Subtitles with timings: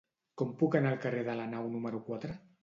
[0.41, 2.35] Com puc anar al carrer de la Nau número quatre?